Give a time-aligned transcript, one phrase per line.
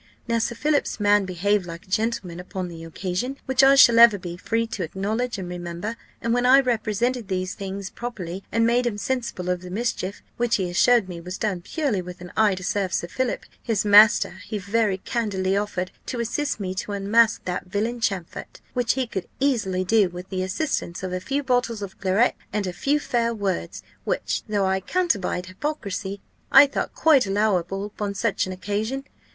[0.27, 4.17] Now, Sir Philip's man behaved like a gentleman upon the occasion, which I shall ever
[4.17, 8.97] be free to acknowledge and remember: and when I represented things properly, and made him
[8.97, 12.63] sensible of the mischief, which, he assured me, was done purely with an eye to
[12.63, 17.67] serve Sir Philip, his master, he very candidly offered to assist me to unmask that
[17.67, 21.99] villain Champfort, which he could easily do with the assistance of a few bottles of
[21.99, 26.21] claret, and a few fair words; which, though I can't abide hypocrisy,
[26.51, 29.03] I thought quite allowable upon such an occasion.